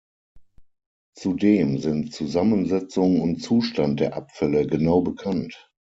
Zudem 1.13 1.77
sind 1.77 2.11
Zusammensetzung 2.11 3.21
und 3.21 3.37
Zustand 3.43 3.99
der 3.99 4.15
Abfälle 4.15 4.65
genau 4.65 5.01
bekannt. 5.01 5.69